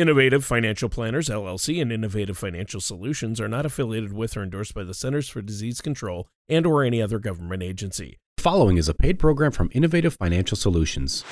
[0.00, 4.82] Innovative Financial Planners LLC and Innovative Financial Solutions are not affiliated with or endorsed by
[4.82, 8.18] the Centers for Disease Control and or any other government agency.
[8.38, 11.22] Following is a paid program from Innovative Financial Solutions.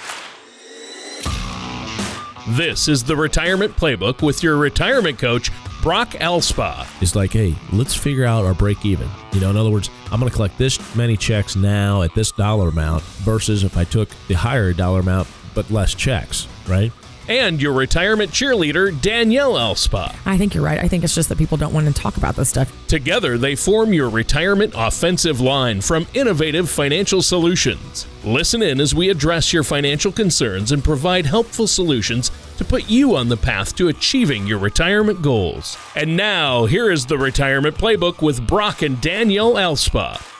[2.48, 5.50] This is the Retirement Playbook with your retirement coach,
[5.80, 6.86] Brock Elspa.
[7.00, 9.08] It's like, hey, let's figure out our break even.
[9.32, 12.32] You know, in other words, I'm going to collect this many checks now at this
[12.32, 16.92] dollar amount versus if I took the higher dollar amount but less checks, right?
[17.28, 20.14] And your retirement cheerleader, Danielle Elspa.
[20.26, 20.78] I think you're right.
[20.78, 22.72] I think it's just that people don't want to talk about this stuff.
[22.88, 28.06] Together, they form your retirement offensive line from Innovative Financial Solutions.
[28.24, 33.14] Listen in as we address your financial concerns and provide helpful solutions to put you
[33.14, 35.76] on the path to achieving your retirement goals.
[35.94, 40.37] And now, here is the Retirement Playbook with Brock and Danielle Elspa.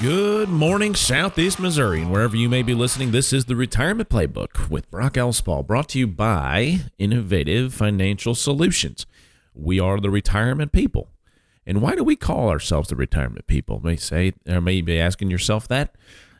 [0.00, 4.70] Good morning, Southeast Missouri, and wherever you may be listening, this is the Retirement Playbook
[4.70, 9.06] with Brock Elspall, brought to you by Innovative Financial Solutions.
[9.54, 11.08] We are the retirement people.
[11.66, 13.80] And why do we call ourselves the retirement people?
[13.82, 15.96] May say, or may be asking yourself that.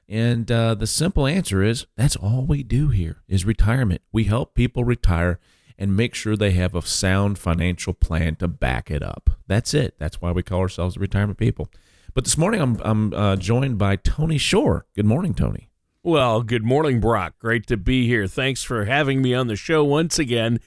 [0.08, 4.02] And uh, the simple answer is that's all we do here is retirement.
[4.12, 5.40] We help people retire
[5.76, 9.30] and make sure they have a sound financial plan to back it up.
[9.48, 9.96] That's it.
[9.98, 11.68] That's why we call ourselves the retirement people.
[12.14, 14.86] But this morning I'm I'm uh, joined by Tony Shore.
[14.94, 15.70] Good morning, Tony.
[16.02, 17.34] Well, good morning, Brock.
[17.38, 18.26] Great to be here.
[18.26, 20.60] Thanks for having me on the show once again.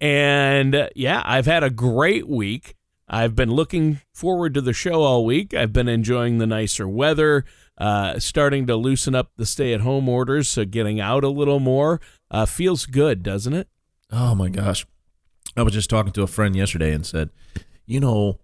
[0.00, 2.76] And uh, yeah, I've had a great week.
[3.08, 5.54] I've been looking forward to the show all week.
[5.54, 7.44] I've been enjoying the nicer weather,
[7.78, 11.60] uh, starting to loosen up the stay at home orders, so getting out a little
[11.60, 12.00] more.
[12.30, 13.68] Uh, feels good, doesn't it?
[14.10, 14.86] Oh my gosh.
[15.56, 17.30] I was just talking to a friend yesterday and said,
[17.86, 18.38] you know,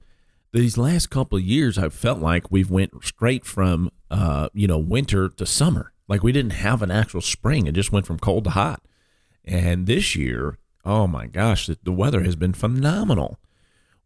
[0.53, 4.79] these last couple of years, I felt like we've went straight from uh, you know
[4.79, 5.93] winter to summer.
[6.09, 8.83] Like we didn't have an actual spring; it just went from cold to hot.
[9.45, 13.39] And this year, oh my gosh, the, the weather has been phenomenal.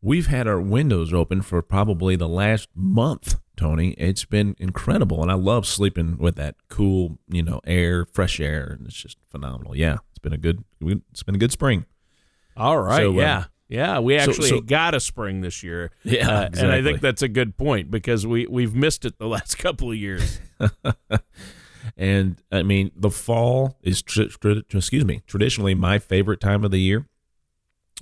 [0.00, 3.92] We've had our windows open for probably the last month, Tony.
[3.92, 8.76] It's been incredible, and I love sleeping with that cool, you know, air, fresh air,
[8.78, 9.76] and it's just phenomenal.
[9.76, 11.86] Yeah, it's been a good, it's been a good spring.
[12.56, 13.99] All right, so, uh, yeah.
[14.00, 15.91] We actually so, so, got a spring this year.
[16.05, 16.60] Yeah, uh, exactly.
[16.62, 19.91] and I think that's a good point because we we've missed it the last couple
[19.91, 20.41] of years.
[21.97, 26.71] and I mean, the fall is tr- tr- excuse me, traditionally my favorite time of
[26.71, 27.06] the year.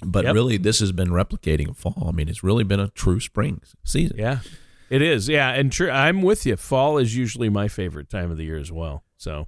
[0.03, 0.35] But yep.
[0.35, 2.07] really, this has been replicating fall.
[2.09, 4.17] I mean, it's really been a true spring season.
[4.19, 4.41] Yeah,
[4.89, 5.29] it is.
[5.29, 6.57] Yeah, and tr- I'm with you.
[6.57, 9.05] Fall is usually my favorite time of the year as well.
[9.19, 9.47] So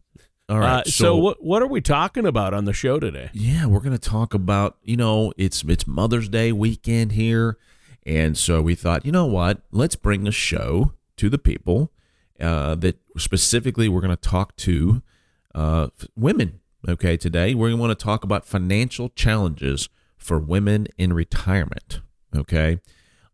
[0.52, 0.80] all right.
[0.80, 3.30] Uh, so, so, what what are we talking about on the show today?
[3.32, 7.56] Yeah, we're going to talk about you know it's it's Mother's Day weekend here,
[8.04, 11.90] and so we thought you know what let's bring a show to the people
[12.38, 15.02] uh, that specifically we're going to talk to
[15.54, 16.60] uh, women.
[16.86, 19.88] Okay, today we're going to want to talk about financial challenges
[20.19, 22.02] for women in retirement.
[22.36, 22.78] Okay,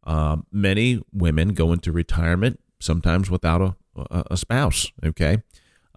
[0.04, 4.92] um, many women go into retirement sometimes without a, a, a spouse.
[5.04, 5.38] Okay.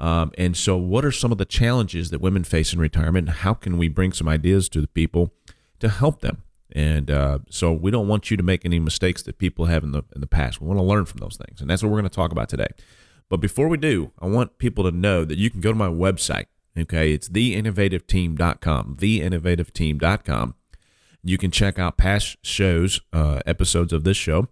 [0.01, 3.29] Um, and so, what are some of the challenges that women face in retirement?
[3.29, 5.31] How can we bring some ideas to the people
[5.79, 6.41] to help them?
[6.71, 9.91] And uh, so, we don't want you to make any mistakes that people have in
[9.91, 10.59] the in the past.
[10.59, 12.49] We want to learn from those things, and that's what we're going to talk about
[12.49, 12.69] today.
[13.29, 15.87] But before we do, I want people to know that you can go to my
[15.87, 16.47] website.
[16.75, 18.97] Okay, it's theinnovativeteam.com.
[18.99, 20.55] Theinnovativeteam.com.
[21.23, 24.47] You can check out past shows, uh, episodes of this show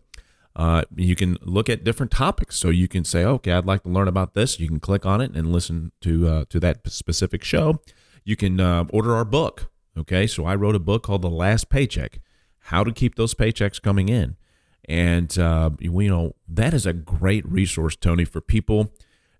[0.55, 2.57] uh, you can look at different topics.
[2.57, 4.59] So you can say, okay, I'd like to learn about this.
[4.59, 7.81] You can click on it and listen to uh, to that specific show.
[8.23, 9.71] You can uh, order our book.
[9.97, 12.19] Okay, so I wrote a book called The Last Paycheck:
[12.59, 14.37] How to Keep Those Paychecks Coming In,
[14.85, 18.93] and uh, you know that is a great resource, Tony, for people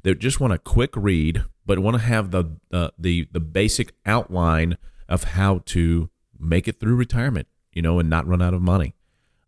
[0.04, 2.58] that just want a quick read but want to have the
[2.98, 4.76] the the basic outline
[5.08, 6.10] of how to
[6.40, 8.96] make it through retirement, you know, and not run out of money.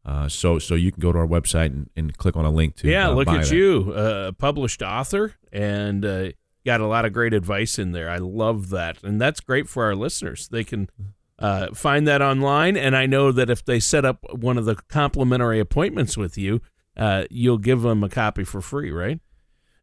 [0.03, 2.75] Uh, so so you can go to our website and, and click on a link
[2.75, 3.51] to yeah uh, look at that.
[3.55, 6.29] you uh, a published author and uh,
[6.65, 9.85] got a lot of great advice in there i love that and that's great for
[9.85, 10.89] our listeners they can
[11.37, 14.73] uh, find that online and i know that if they set up one of the
[14.89, 16.61] complimentary appointments with you
[16.97, 19.19] uh, you'll give them a copy for free right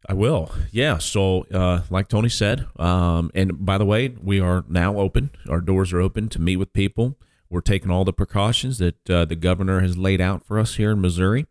[0.07, 0.49] I will.
[0.71, 0.97] Yeah.
[0.97, 5.29] So, uh, like Tony said, um, and by the way, we are now open.
[5.49, 7.17] Our doors are open to meet with people.
[7.49, 10.91] We're taking all the precautions that uh, the governor has laid out for us here
[10.91, 11.47] in Missouri.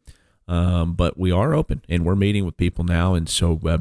[0.47, 3.15] Um, but we are open and we're meeting with people now.
[3.15, 3.79] And so, uh,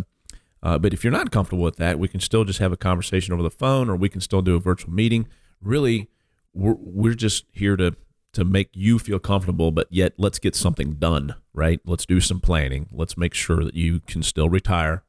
[0.61, 3.33] uh, but if you're not comfortable with that, we can still just have a conversation
[3.33, 5.27] over the phone or we can still do a virtual meeting.
[5.61, 6.09] Really,
[6.53, 7.95] we're, we're just here to,
[8.33, 11.79] to make you feel comfortable, but yet let's get something done, right?
[11.85, 12.89] Let's do some planning.
[12.91, 15.03] Let's make sure that you can still retire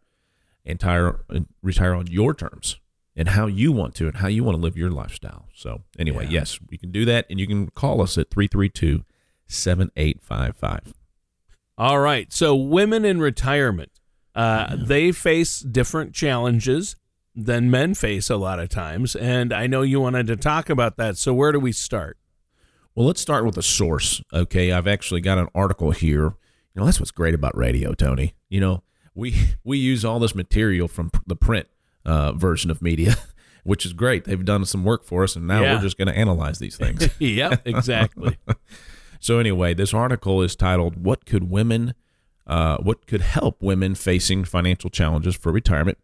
[0.65, 1.21] and retire,
[1.63, 2.77] retire on your terms
[3.19, 5.49] and how you want to and how you want to live your lifestyle.
[5.55, 6.31] So, anyway, Yeah.
[6.41, 7.27] yes, you can do that.
[7.29, 9.05] And you can call us at 332
[9.49, 10.95] 7855.
[11.77, 12.33] All right.
[12.33, 13.91] So, women in retirement,
[14.35, 16.97] uh, they face different challenges
[17.35, 19.15] than men face a lot of times.
[19.17, 21.17] And I know you wanted to talk about that.
[21.17, 22.17] So, where do we start?
[22.95, 24.23] Well, let's start with a source.
[24.33, 26.25] Okay, I've actually got an article here.
[26.75, 28.35] You know, that's what's great about radio, Tony.
[28.49, 28.83] You know,
[29.15, 31.69] we we use all this material from the print
[32.09, 33.17] uh, version of media,
[33.65, 34.25] which is great.
[34.25, 35.75] They've done some work for us, and now Yeah.
[35.75, 37.09] we're just going to analyze these things.
[37.19, 38.37] yep, exactly.
[39.21, 41.95] so anyway, this article is titled "What Could Women,
[42.47, 45.99] uh, What Could Help Women Facing Financial Challenges for Retirement."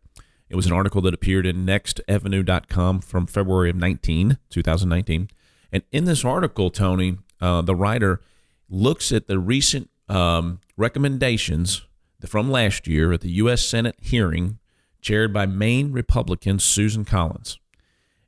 [0.51, 5.29] It was an article that appeared in NextAvenue.com from February of 19, 2019.
[5.73, 8.21] And in this article, Tony, uh, the writer
[8.69, 11.83] looks at the recent um, recommendations
[12.27, 13.63] from last year at the U.S.
[13.63, 14.59] Senate hearing
[15.05, 17.59] chaired by Maine Republican Susan Collins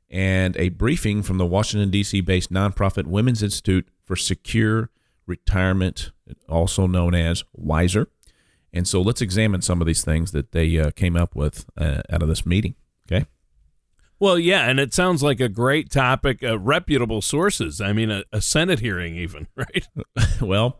[0.09, 2.21] and a briefing from the Washington, D.C.
[2.21, 4.89] based nonprofit Women's Institute for Secure
[5.25, 6.11] Retirement,
[6.47, 8.07] also known as WISER.
[8.71, 12.03] And so let's examine some of these things that they uh, came up with uh,
[12.11, 12.75] out of this meeting.
[13.11, 13.25] Okay.
[14.19, 14.69] Well, yeah.
[14.69, 17.81] And it sounds like a great topic, uh, reputable sources.
[17.81, 19.87] I mean, a, a Senate hearing, even, right?
[20.41, 20.79] well,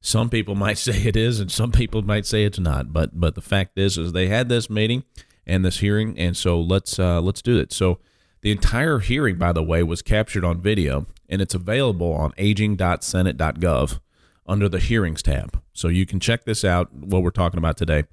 [0.00, 2.92] some people might say it is, and some people might say it's not.
[2.92, 5.04] But but the fact is, is they had this meeting
[5.46, 7.72] and this hearing, and so let's uh, let's do it.
[7.72, 7.98] So
[8.42, 14.00] the entire hearing, by the way, was captured on video, and it's available on aging.senate.gov
[14.46, 15.60] under the hearings tab.
[15.72, 16.92] So you can check this out.
[16.92, 18.04] What we're talking about today,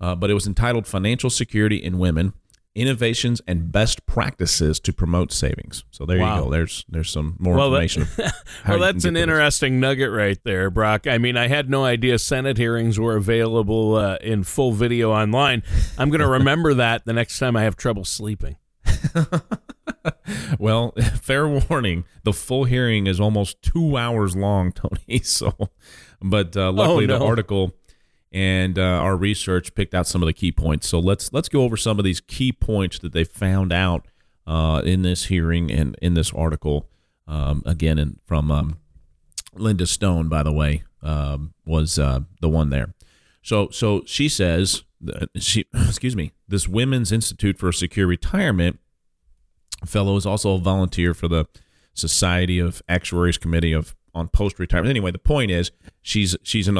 [0.00, 2.34] uh, but it was entitled "Financial Security in Women."
[2.76, 5.84] Innovations and best practices to promote savings.
[5.92, 6.38] So there Wow.
[6.38, 6.50] you go.
[6.50, 8.08] There's there's some more Well, information.
[8.64, 9.34] how well, that's an get to this.
[9.34, 11.06] interesting nugget right there, Brock.
[11.06, 15.62] I mean, I had no idea Senate hearings were available uh, in full video online.
[15.98, 18.56] I'm going to remember that the next time I have trouble sleeping.
[20.58, 20.92] Well,
[21.22, 25.18] fair warning: the full hearing is almost two hours long, Tony.
[25.22, 25.52] So,
[26.22, 27.18] but uh, luckily Oh, no.
[27.18, 27.74] the article
[28.34, 30.88] and uh, our research picked out some of the key points.
[30.88, 34.06] So let's let's go over some of these key points that they found out
[34.44, 36.88] uh, in this hearing and in this article.
[37.26, 38.78] Um, again, and from um,
[39.54, 42.92] Linda Stone, by the way, um, was uh, the one there.
[43.40, 44.82] So, so she says,
[45.36, 48.78] she excuse me, this Women's Institute for Secure Retirement
[49.86, 51.46] fellow is also a volunteer for the
[51.94, 54.90] Society of Actuaries Committee of on Post Retirement.
[54.90, 55.70] Anyway, the point is
[56.02, 56.76] she's she's an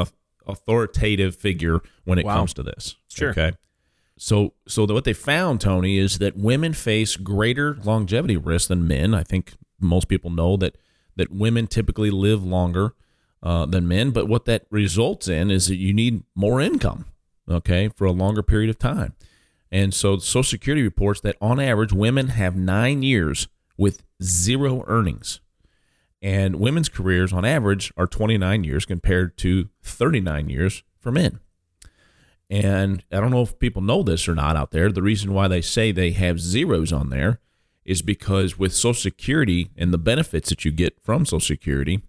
[0.47, 2.37] authoritative figure when it Wow.
[2.37, 2.95] comes to this.
[3.09, 3.31] Sure.
[3.31, 3.53] Okay.
[4.17, 9.13] So so what they found, Tony, is that women face greater longevity risk than men.
[9.13, 10.77] I think most people know that
[11.17, 12.93] that women typically live longer
[13.43, 17.05] uh, than men, but what that results in is that you need more income,
[17.49, 19.13] okay, for a longer period of time.
[19.71, 23.47] And so Social Security reports that on average, women have nine years
[23.77, 25.41] with zero earnings.
[26.25, 31.39] And women's careers on average are 29 years compared to 39 years for men.
[32.49, 34.91] And I don't know if people know this or not out there.
[34.91, 37.41] The reason why they say they have zeros on there
[37.85, 42.01] is because with Social Security and the benefits that you get from Social Security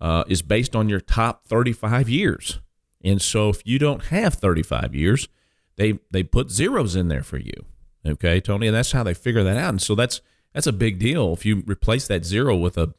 [0.00, 2.58] uh, is based on your top 35 years.
[3.04, 5.28] And so if you don't have 35 years,
[5.76, 7.64] they they put zeros in there for you.
[8.04, 9.68] Okay, Tony, and that's how they figure that out.
[9.68, 10.20] And so that's
[10.52, 11.32] that's a big deal.
[11.32, 12.94] If you replace that zero with a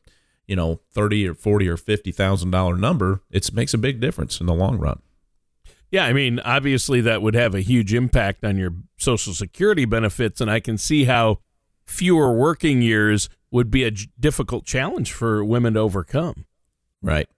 [0.47, 4.39] you know thirty or forty or fifty thousand dollar number, it makes a big difference
[4.39, 5.01] in the long run.
[5.91, 10.41] Yeah, I mean, obviously that would have a huge impact on your Social Security benefits,
[10.41, 11.39] and I can see how
[11.86, 16.46] fewer working years would be a j- difficult challenge for women to overcome.
[17.01, 17.29] Right.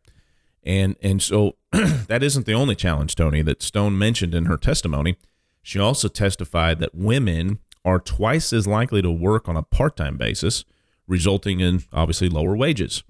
[0.64, 5.18] And and so that isn't the only challenge, Tony, that Stone mentioned in her testimony.
[5.62, 10.66] She also testified that women are twice as likely to work on a part-time basis,
[11.08, 13.04] resulting in obviously lower wages.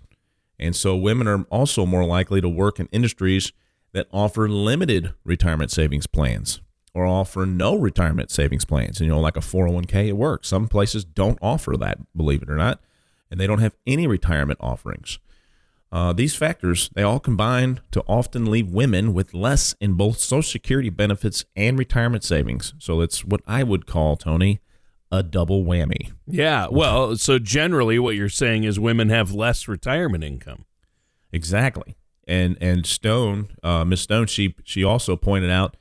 [0.60, 3.52] And so women are also more likely to work in industries
[3.94, 6.62] that offer limited retirement savings plans
[6.94, 9.00] or offer no retirement savings plans.
[9.00, 10.46] You know, like a 401k at work.
[10.46, 12.80] Some places don't offer that, believe it or not,
[13.30, 15.20] and they don't have any retirement offerings.
[15.92, 20.42] Uh, these factors, they all combine to often leave women with less in both Social
[20.42, 22.74] Security benefits and retirement savings.
[22.78, 24.60] So it's what I would call, Tony,
[25.12, 26.12] a double whammy.
[26.26, 30.66] Yeah, well, so generally what you're saying is women have less retirement income.
[31.32, 31.96] Exactly.
[32.28, 35.78] And and Stone, uh, Miss Stone, she she also pointed out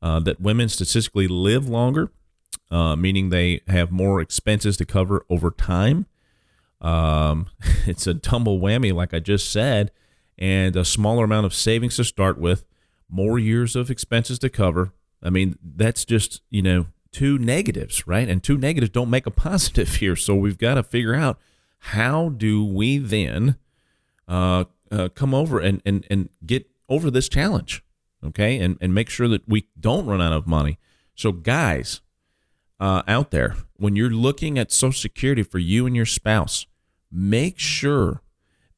[0.00, 2.10] uh, that women statistically live longer,
[2.70, 6.06] uh, meaning they have more expenses to cover over time.
[6.80, 7.48] Um,
[7.86, 9.90] it's a tumble whammy, like I just said,
[10.38, 12.64] and a smaller amount of savings to start with,
[13.10, 14.92] more years of expenses to cover.
[15.22, 18.28] I mean, that's just you know two negatives, right?
[18.28, 20.16] And two negatives don't make a positive here.
[20.16, 21.38] So we've got to figure out
[21.78, 23.56] how do we then
[24.28, 27.82] uh, uh, come over and, and, and get over this challenge,
[28.24, 28.58] okay?
[28.58, 30.78] And, and make sure that we don't run out of money.
[31.14, 32.00] So, guys
[32.78, 36.66] uh, out there, when you're looking at Social Security for you and your spouse,
[37.10, 38.22] make sure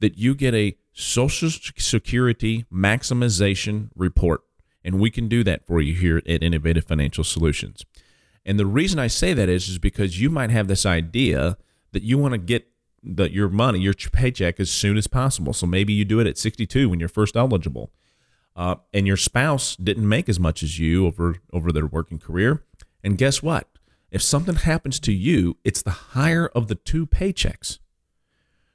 [0.01, 4.43] that you get a Social Security maximization report.
[4.85, 7.85] And we can do that for you here at Innovative Financial Solutions.
[8.45, 11.57] And the reason I say that is, is because you might have this idea
[11.93, 12.69] that you want to get
[13.03, 15.53] the, your money, your paycheck, as soon as possible.
[15.53, 17.93] So maybe you do it at 62 when you're first eligible,
[18.57, 22.63] uh, and your spouse didn't make as much as you over over their working career.
[23.03, 23.69] And guess what?
[24.11, 27.79] If something happens to you, it's the higher of the two paychecks.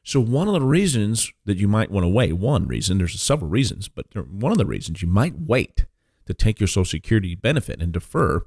[0.04, 3.50] So one of the reasons that you might want to wait, one reason, there's several
[3.50, 5.86] reasons, but one of the reasons you might wait
[6.26, 8.46] to take your Social Security benefit and defer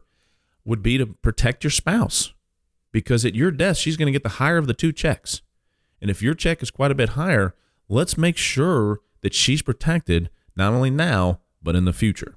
[0.64, 2.32] would be to protect your spouse.
[2.92, 5.42] Because at your death, she's going to get the higher of the two checks.
[6.00, 7.54] And if your check is quite a bit higher,
[7.88, 12.36] let's make sure that she's protected not only now, but in the future.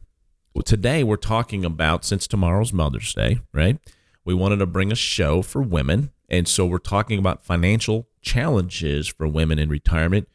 [0.53, 3.79] Well, today we're talking about, since tomorrow's Mother's Day, right?
[4.23, 6.11] We wanted to bring a show for women.
[6.29, 10.27] And so we're talking about financial challenges for women in retirement.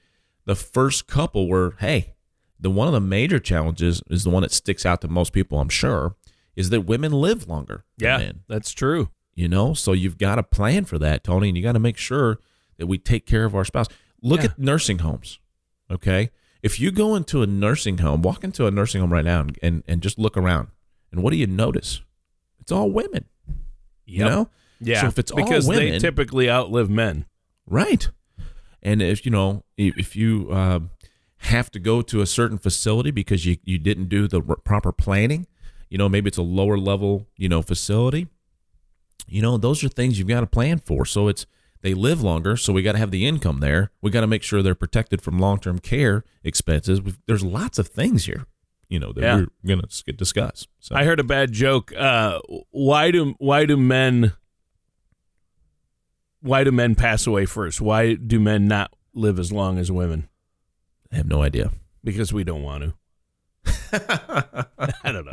[0.45, 2.15] The first couple were, hey,
[2.59, 5.61] the one of the major challenges is the one that sticks out to most people,
[5.61, 6.17] I'm sure,
[6.59, 7.85] is that women live longer.
[7.97, 9.09] Yeah, men, that's true.
[9.35, 11.97] You know, so you've got to plan for that, Tony, and you got to make
[11.97, 12.39] sure
[12.77, 13.87] that we take care of our spouse.
[14.21, 14.47] Look Yeah.
[14.51, 15.39] at nursing homes.
[15.91, 16.31] Okay.
[16.63, 19.59] If you go into a nursing home, walk into a nursing home right now and,
[19.63, 20.69] and, and just look around,
[21.13, 22.03] and what do you notice?
[22.61, 23.27] It's all women.
[24.05, 24.51] You know?
[24.81, 27.27] Yeah, So if it's all because they typically outlive men.
[27.67, 28.09] Right.
[28.83, 30.81] And if you know, if if you uh,
[31.39, 34.93] have to go to a certain facility because you, you didn't do the r- proper
[34.93, 35.47] planning,
[35.91, 38.27] you know, maybe it's a lower level, you know, facility.
[39.27, 41.05] You know, those are things you've got to plan for.
[41.05, 41.47] So it's
[41.83, 43.91] they live longer, so we got to have the income there.
[44.03, 47.01] We got to make sure they're protected from long term care expenses.
[47.01, 48.47] We've, there's lots of things here,
[48.89, 49.37] you know, that Yeah.
[49.37, 50.67] we're going to discuss.
[50.81, 51.93] So I heard a bad joke.
[51.97, 52.41] Uh,
[52.71, 54.33] why do why do men
[56.41, 57.81] why do men pass away first?
[57.81, 60.29] Why do men not live as long as women?
[61.13, 61.71] I have no idea.
[62.05, 62.95] Because we don't want to.
[63.93, 65.33] I don't know.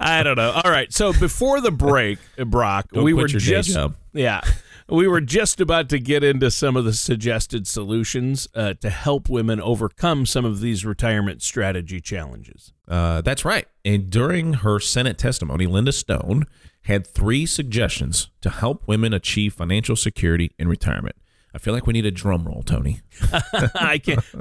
[0.00, 0.50] I don't know.
[0.64, 0.92] All right.
[0.92, 3.76] So before the break, Brock, Don't we were just
[4.12, 4.40] yeah,
[4.88, 9.28] we were just about to get into some of the suggested solutions uh, to help
[9.28, 12.72] women overcome some of these retirement strategy challenges.
[12.88, 13.66] Uh, that's right.
[13.84, 16.46] And during her Senate testimony, Linda Stone
[16.82, 21.16] had three suggestions to help women achieve financial security in retirement.
[21.54, 23.00] I feel like we need a drum roll, Tony.
[23.74, 24.20] I can't.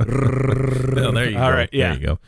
[1.00, 1.58] Oh, there you All go.
[1.58, 1.92] right, yeah.
[1.92, 2.20] There you go.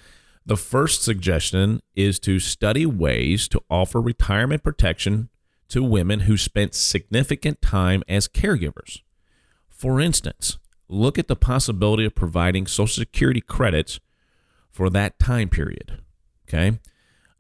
[0.50, 5.30] The first suggestion is to study ways to offer retirement protection
[5.68, 9.04] to women who spent significant time as caregivers.
[9.70, 14.00] For instance, look at the possibility of providing Social Security credits
[14.72, 16.02] for that time period.
[16.48, 16.80] Okay.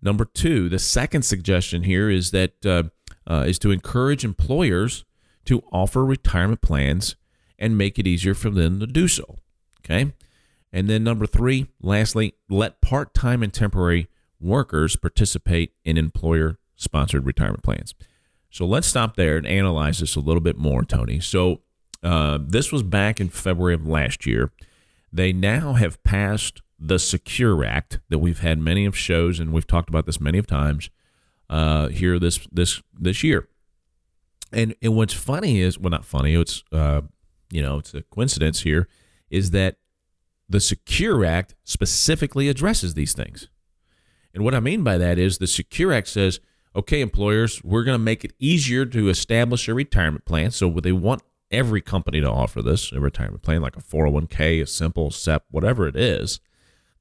[0.03, 2.83] Number two, the second suggestion here is that uh,
[3.25, 5.03] uh, is to encourage employers
[5.45, 7.15] to offer retirement plans
[7.57, 9.39] and make it easier for them to do so.
[9.83, 10.13] Okay.
[10.71, 14.07] And then number three, lastly, let part time and temporary
[14.39, 17.93] workers participate in employer sponsored retirement plans.
[18.49, 21.19] So let's stop there and analyze this a little bit more, Tony.
[21.19, 21.61] So
[22.03, 24.51] uh, this was back in February of last year.
[25.11, 29.67] They now have passed the Secure Act that we've had many of shows and we've
[29.67, 30.89] talked about this many of times
[31.49, 33.47] uh, here this this this year.
[34.53, 37.01] And and what's funny is well not funny it's uh,
[37.51, 38.87] you know it's a coincidence here
[39.29, 39.77] is that
[40.49, 43.47] the Secure Act specifically addresses these things.
[44.33, 46.39] And what I mean by that is the Secure Act says,
[46.75, 50.51] okay, employers, we're going to make it easier to establish a retirement plan.
[50.51, 54.67] So they want every company to offer this, a retirement plan, like a 401k, a
[54.67, 56.39] simple SEP, whatever it is.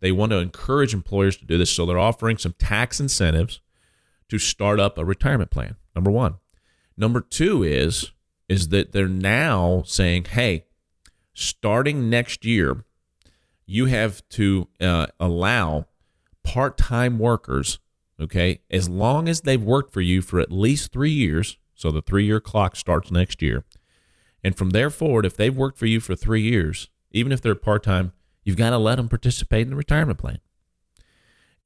[0.01, 1.71] They want to encourage employers to do this.
[1.71, 3.61] So they're offering some tax incentives
[4.29, 5.77] to start up a retirement plan.
[5.95, 6.37] Number one.
[6.97, 8.13] Number two is
[8.49, 10.65] is that they're now saying, hey,
[11.35, 12.85] starting next year,
[13.71, 15.87] you have to uh, allow
[16.43, 17.79] part-time workers,
[18.19, 21.59] okay, as long as they've worked for you for at least three years.
[21.75, 23.65] So the three-year clock starts next year,
[24.43, 27.55] and from there forward, if they've worked for you for three years, even if they're
[27.55, 30.39] part-time, you've got to let them participate in the retirement plan.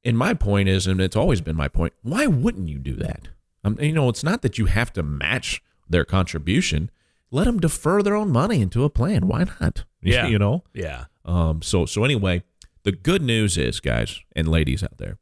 [0.05, 3.29] And my point is, and it's always been my point, why wouldn't you do that?
[3.65, 6.91] Um, you know, it's not that you have to match their contribution.
[7.31, 9.29] Let them defer their own money into a plan.
[9.29, 9.85] Why not?
[10.05, 10.27] Yeah.
[10.27, 10.65] you know.
[10.75, 11.05] Yeah.
[11.25, 12.43] Um, so so anyway,
[12.83, 15.19] the good news is, guys and ladies out there,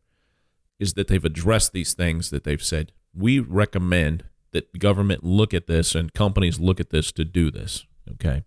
[0.79, 2.93] is that they've addressed these things that they've said.
[3.15, 7.87] We recommend that government look at this and companies look at this to do this.
[8.13, 8.45] Okay.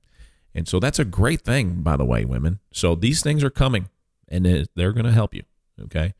[0.56, 2.60] And so that's a great thing, by the way, women.
[2.72, 3.90] So these things are coming
[4.28, 5.44] and they're going to help you.
[5.84, 6.14] Okay.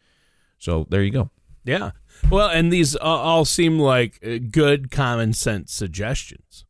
[0.58, 1.30] So there you go.
[1.66, 1.92] Yeah.
[2.30, 6.66] Well, and these all seem like uh, good common sense suggestions.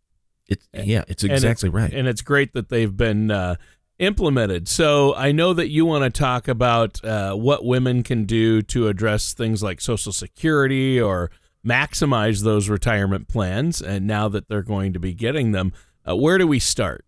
[0.48, 1.94] It's yeah, it's exactly and right.
[1.94, 3.56] And it's great that they've been uh,
[4.00, 4.68] implemented.
[4.68, 8.88] So I know that you want to talk about uh, what women can do to
[8.88, 11.32] address things like Social Security or
[11.66, 13.82] maximize those retirement plans.
[13.82, 15.74] And now that they're going to be getting them,
[16.08, 17.06] uh, where do we start?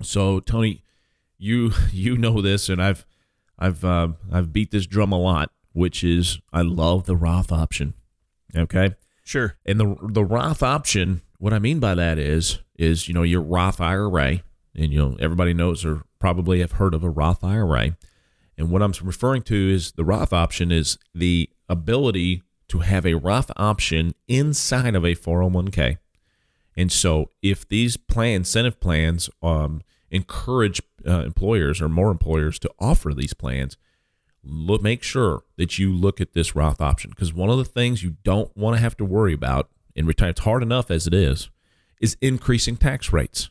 [0.00, 0.82] So Tony,
[1.38, 3.04] you you know this, and I've
[3.58, 7.94] I've uh, I've beat this drum a lot, which is I love the Roth option.
[8.56, 9.56] Okay, sure.
[9.66, 13.42] And the the Roth option, what I mean by that is is you know your
[13.42, 14.42] Roth IRA,
[14.74, 17.96] and you know everybody knows or probably have heard of a Roth IRA.
[18.58, 23.14] And what I'm referring to is the Roth option is the ability to have a
[23.14, 25.98] Roth option inside of a 401k.
[26.76, 32.70] And so, if these plan incentive plans um, encourage uh, employers or more employers to
[32.78, 33.76] offer these plans,
[34.42, 38.02] look, make sure that you look at this Roth option because one of the things
[38.02, 41.14] you don't want to have to worry about in retirement, it's hard enough as it
[41.14, 41.50] is,
[42.00, 43.50] is increasing tax rates.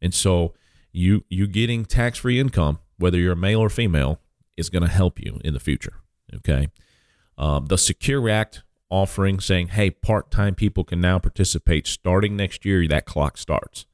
[0.00, 0.54] And so,
[0.92, 4.20] you you getting tax free income, whether you're a male or female,
[4.56, 5.94] is going to help you in the future.
[6.34, 6.68] Okay,
[7.36, 12.64] um, the Secure Act offering saying, hey, part time people can now participate starting next
[12.64, 12.86] year.
[12.88, 13.86] That clock starts.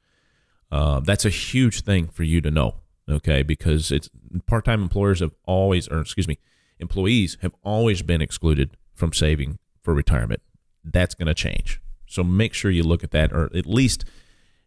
[0.71, 2.77] Uh, that's a huge thing for you to know,
[3.09, 3.45] okay?
[3.45, 4.11] Because it's
[4.47, 6.39] part-time employers have always, or excuse me,
[6.81, 10.43] employees have always been excluded from saving for retirement.
[10.83, 11.81] That's going to change.
[12.09, 14.05] So make sure you look at that, or at least,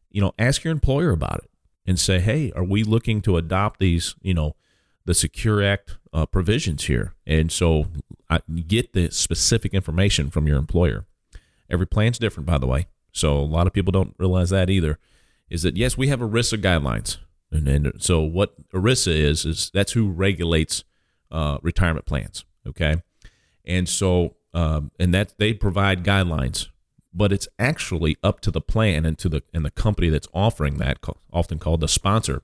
[0.09, 1.49] you know, ask your employer about it
[1.85, 4.55] and say, hey, are we looking to adopt these, you know,
[5.05, 7.13] the Secure Act uh, provisions here?
[7.25, 7.87] And so
[8.29, 11.05] I, get the specific information from your employer.
[11.69, 12.87] Every plan's different, by the way.
[13.11, 14.99] So a lot of people don't realize that either
[15.49, 17.17] is that yes, we have ERISA guidelines,
[17.51, 20.83] and, and so what ERISA is is that's who regulates
[21.31, 22.45] uh, retirement plans.
[22.67, 23.01] Okay,
[23.65, 26.67] and so um, and that they provide guidelines,
[27.17, 30.77] but it's actually up to the plan and to the and the company that's offering
[30.77, 30.99] that,
[31.33, 32.43] often called the sponsor,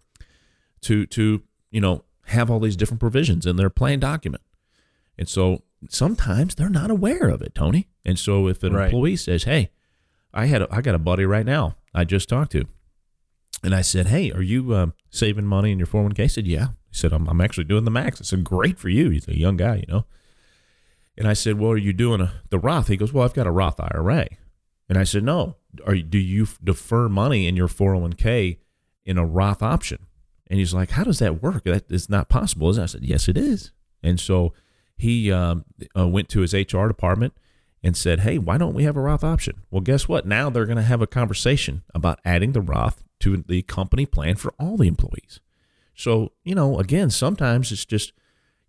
[0.82, 4.44] to to you know have all these different provisions in their plan document,
[5.18, 7.88] and so sometimes they're not aware of it, Tony.
[8.06, 8.86] And so if an right.
[8.86, 9.72] employee says, "Hey,"
[10.34, 12.66] I had a, I got a buddy right now I just talked to
[13.64, 16.18] and I said, Hey, are you uh, saving money in your 401k?
[16.18, 16.68] He said, Yeah.
[16.90, 18.20] He said, I'm, I'm actually doing the max.
[18.20, 19.10] I said, Great for you.
[19.10, 20.06] He's a young guy, you know.
[21.18, 22.88] And I said, Well, are you doing a, the Roth?
[22.88, 24.28] He goes, Well, I've got a Roth IRA.
[24.94, 25.56] And I said, No.
[25.88, 28.60] Are do you defer money in your 401k
[29.06, 30.06] in a Roth option?
[30.46, 31.64] And he's like, How does that work?
[31.64, 32.70] That is not possible.
[32.70, 33.72] Is I said, Yes, it is.
[34.04, 34.54] And so
[34.96, 35.66] he um,
[35.98, 37.34] uh, went to his HR department
[37.82, 39.64] and said, Hey, why don't we have a Roth option?
[39.72, 40.28] Well, guess what?
[40.28, 44.36] Now they're going to have a conversation about adding the Roth to the company plan
[44.36, 45.40] for all the employees.
[45.96, 48.14] So, you know, again, sometimes it's just,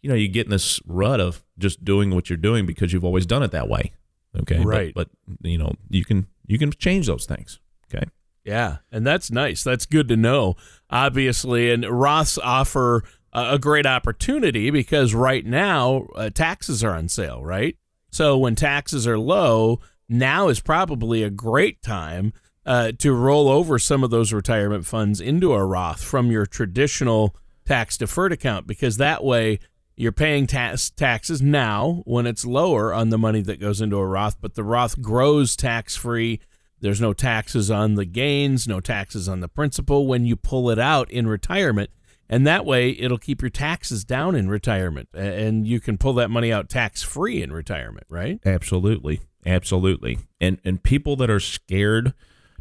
[0.00, 3.04] you know, you get in this rut of just doing what you're doing because you've
[3.04, 3.92] always done it that way.
[4.40, 4.58] Okay.
[4.58, 4.92] Right.
[4.94, 7.60] But, but you know, you can you can change those things.
[7.92, 8.04] Okay.
[8.44, 9.64] Yeah, and that's nice.
[9.64, 10.56] That's good to know.
[10.90, 17.42] Obviously, and Roths offer a great opportunity because right now uh, taxes are on sale,
[17.42, 17.76] right?
[18.10, 22.32] So when taxes are low, now is probably a great time
[22.64, 27.34] uh, to roll over some of those retirement funds into a Roth from your traditional
[27.66, 29.58] tax deferred account because that way
[29.96, 34.06] you're paying tax taxes now when it's lower on the money that goes into a
[34.06, 36.40] Roth, but the Roth grows tax free.
[36.80, 40.78] There's no taxes on the gains, no taxes on the principal when you pull it
[40.78, 41.90] out in retirement.
[42.28, 46.30] And that way it'll keep your taxes down in retirement and you can pull that
[46.30, 48.40] money out tax free in retirement, right?
[48.44, 49.20] Absolutely.
[49.46, 50.18] Absolutely.
[50.40, 52.14] And and people that are scared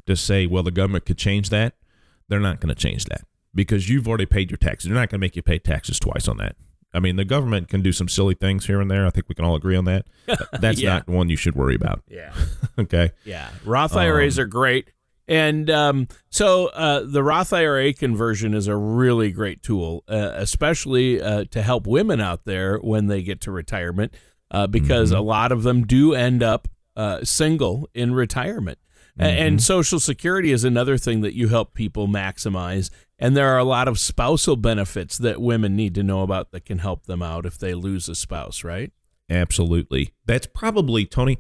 [0.06, 1.76] to say, well, the government could change that,
[2.28, 3.22] they're not going to change that
[3.56, 4.90] because you've already paid your taxes.
[4.90, 6.56] They're not going to make you pay taxes twice on that.
[6.94, 9.06] I mean, the government can do some silly things here and there.
[9.06, 10.06] I think we can all agree on that.
[10.60, 10.94] That's yeah.
[10.94, 12.04] not one you should worry about.
[12.08, 12.34] Yeah.
[12.80, 13.12] okay.
[13.26, 13.50] Yeah.
[13.66, 14.92] Roth IRAs um, are great.
[15.28, 21.22] And um, so uh, the Roth IRA conversion is a really great tool, uh, especially
[21.22, 24.14] uh, to help women out there when they get to retirement,
[24.52, 25.20] uh, because mm-hmm.
[25.20, 28.80] a lot of them do end up uh, single in retirement.
[29.18, 29.24] Mm-hmm.
[29.24, 32.90] And Social Security is another thing that you help people maximize.
[33.20, 36.66] And there are a lot of spousal benefits that women need to know about that
[36.66, 38.92] can help them out if they lose a spouse, right?
[39.30, 40.14] Absolutely.
[40.26, 41.38] That's probably, Tony,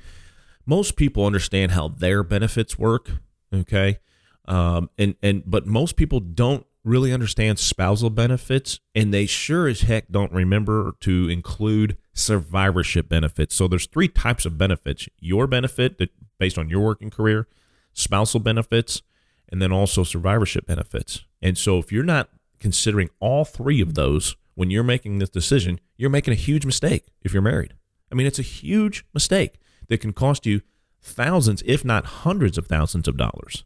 [0.65, 3.09] most people understand how their benefits work.
[3.53, 3.99] Okay.
[4.45, 9.81] Um, and, and, but most people don't really understand spousal benefits and they sure as
[9.81, 13.55] heck don't remember to include survivorship benefits.
[13.55, 16.09] So there's three types of benefits your benefit that
[16.39, 17.47] based on your working career,
[17.93, 19.01] spousal benefits,
[19.49, 21.23] and then also survivorship benefits.
[21.43, 22.29] And so if you're not
[22.59, 27.07] considering all three of those when you're making this decision, you're making a huge mistake
[27.21, 27.73] if you're married.
[28.11, 30.61] I mean, it's a huge mistake that can cost you
[31.01, 33.65] thousands, if not hundreds of thousands of dollars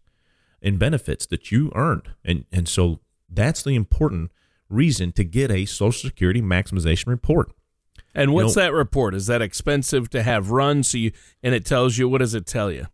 [0.62, 2.10] in benefits that you earned.
[2.26, 4.32] And and so that's the important
[4.70, 7.52] reason to get a Social Security maximization report.
[8.16, 9.14] And what's You know- that report?
[9.14, 10.82] Is that expensive to have run?
[10.82, 11.12] So you
[11.44, 12.88] and it tells you what does it tell you?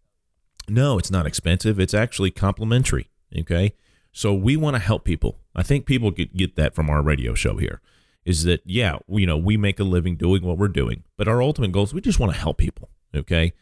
[0.68, 1.80] No, it's not expensive.
[1.80, 3.10] It's actually complimentary.
[3.38, 3.74] Okay.
[4.14, 5.40] So we want to help people.
[5.56, 7.82] I think people get, get that from our radio show here
[8.24, 11.42] is that, yeah, you know, we make a living doing what we're doing, but our
[11.42, 12.90] ultimate goal is we just want to help people.
[13.14, 13.54] Okay.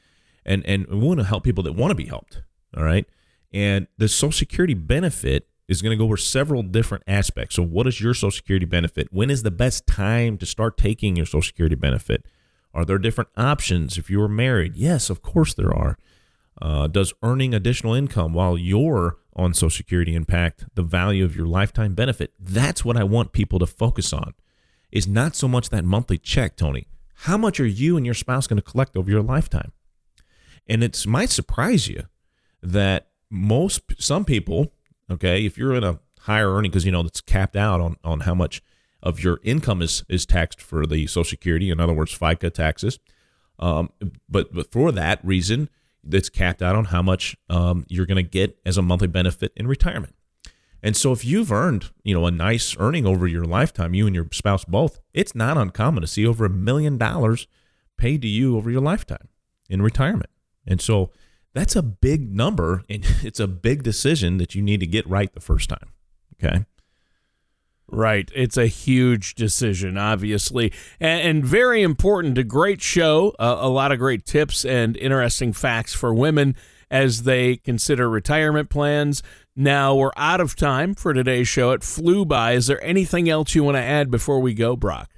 [0.45, 2.43] And, and we want to help people that want to be helped.
[2.77, 3.07] All right.
[3.53, 7.55] And the Social Security benefit is going to go over several different aspects.
[7.55, 9.07] So, what is your Social Security benefit?
[9.11, 12.25] When is the best time to start taking your Social Security benefit?
[12.73, 14.75] Are there different options if you are married?
[14.75, 15.97] Yes, of course there are.
[16.61, 21.45] Uh, does earning additional income while you're on Social Security impact the value of your
[21.45, 22.33] lifetime benefit?
[22.39, 24.33] That's what I want people to focus on.
[24.91, 26.87] Is not so much that monthly check, Tony.
[27.13, 29.71] How much are you and your spouse going to collect over your lifetime?
[30.67, 32.03] And it might surprise you
[32.61, 34.73] that most some people,
[35.09, 38.21] okay, if you're in a higher earning, because you know it's capped out on on
[38.21, 38.61] how much
[39.01, 41.69] of your income is is taxed for the Social Security.
[41.69, 42.99] In other words, FICA taxes.
[43.59, 43.91] Um,
[44.29, 45.69] but but for that reason,
[46.03, 49.51] that's capped out on how much um, you're going to get as a monthly benefit
[49.55, 50.15] in retirement.
[50.83, 54.15] And so if you've earned, you know, a nice earning over your lifetime, you and
[54.15, 57.47] your spouse both, it's not uncommon to see over a million dollars
[57.97, 59.27] paid to you over your lifetime
[59.69, 60.29] in retirement.
[60.65, 61.11] And so
[61.53, 65.31] that's a big number and it's a big decision that you need to get right
[65.33, 65.89] the first time.
[66.43, 66.65] Okay.
[67.91, 68.31] Right.
[68.33, 72.37] It's a huge decision, obviously, and, and very important.
[72.37, 76.55] A great show, uh, a lot of great tips and interesting facts for women
[76.89, 79.21] as they consider retirement plans.
[79.55, 81.71] Now, we're out of time for today's show.
[81.71, 82.53] It flew by.
[82.53, 85.09] Is there anything else you want to add before we go, Brock?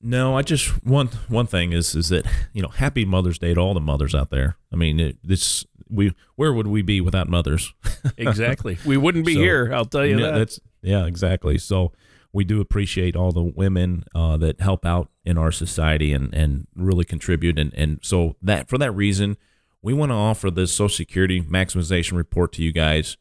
[0.00, 3.60] No, I just one one thing is is that you know Happy Mother's Day to
[3.60, 4.56] all the mothers out there.
[4.72, 7.74] I mean, it, this we where would we be without mothers?
[8.16, 8.78] Exactly.
[8.86, 10.38] we wouldn't be So, here, I'll tell you yeah, that.
[10.38, 11.58] That's yeah, exactly.
[11.58, 11.92] So
[12.32, 16.66] we do appreciate all the women uh, that help out in our society and and
[16.74, 17.58] really contribute.
[17.58, 19.36] And and so that for that reason,
[19.82, 23.16] we want to offer this Social Security maximization report to you guys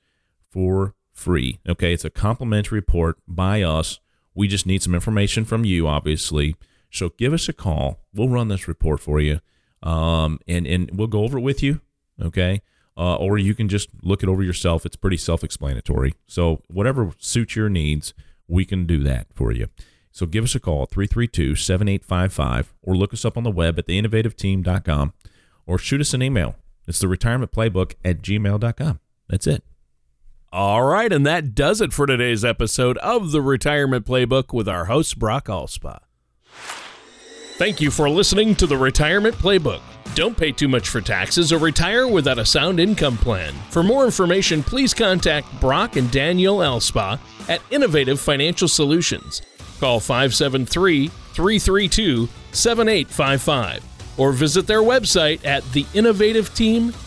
[0.49, 1.59] for free.
[1.67, 3.99] Okay, it's a complimentary report by us.
[4.35, 6.55] We just need some information from you, obviously.
[6.91, 7.99] So give us a call.
[8.13, 9.39] We'll run this report for you,
[9.83, 11.81] um, and and we'll go over it with you.
[12.21, 12.61] Okay,
[12.97, 14.85] uh, or you can just look it over yourself.
[14.85, 16.13] It's pretty self-explanatory.
[16.27, 18.13] So whatever suits your needs,
[18.47, 19.67] we can do that for you.
[20.11, 23.85] So give us a call at 332-7855 or look us up on the web at
[23.85, 25.13] theinnovativeteam.com
[25.67, 26.55] or shoot us an email.
[26.87, 28.99] It's the retirement playbook at gmail.com.
[29.29, 29.63] That's it.
[30.51, 34.85] All right, and that does it for today's episode of the Retirement Playbook with our
[34.85, 35.99] host, Brock Allspa.
[37.57, 39.81] Thank you for listening to the Retirement Playbook.
[40.17, 43.53] Don't pay too much for taxes or retire without a sound income plan.
[43.69, 49.43] For more information, please contact Brock and Daniel Elspa at Innovative Financial Solutions.
[49.79, 53.83] Call 573 332 7855
[54.17, 57.06] or visit their website at theinnovativeteam.com.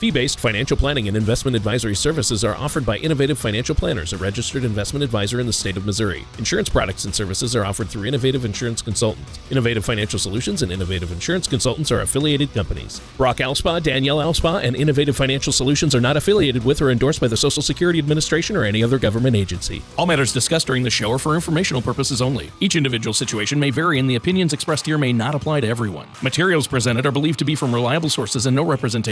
[0.00, 4.18] Fee based financial planning and investment advisory services are offered by Innovative Financial Planners, a
[4.18, 6.26] registered investment advisor in the state of Missouri.
[6.36, 9.38] Insurance products and services are offered through Innovative Insurance Consultants.
[9.50, 13.00] Innovative Financial Solutions and Innovative Insurance Consultants are affiliated companies.
[13.16, 17.28] Brock Alspa, Danielle Alspa, and Innovative Financial Solutions are not affiliated with or endorsed by
[17.28, 19.82] the Social Security Administration or any other government agency.
[19.96, 22.50] All matters discussed during the show are for informational purposes only.
[22.60, 26.08] Each individual situation may vary, and the opinions expressed here may not apply to everyone.
[26.20, 28.62] Materials presented are believed to be from reliable sources, and no